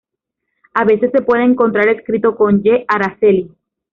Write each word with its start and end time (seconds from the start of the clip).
A 0.73 0.83
veces 0.83 1.11
se 1.11 1.21
puede 1.21 1.43
encontrar 1.43 1.87
escrito 1.87 2.35
con 2.35 2.61
'Y': 2.63 2.85
Aracely. 2.87 3.51